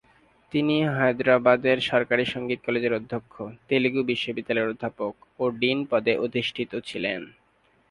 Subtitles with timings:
[0.53, 3.33] তিনি হায়দ্রাবাদের সরকারি সংগীত কলেজের অধ্যক্ষ,
[3.67, 7.21] তেলুগু বিশ্ববিদ্যালয়ের অধ্যাপক ও ডিন পদে অধিষ্ঠিত ছিলেন।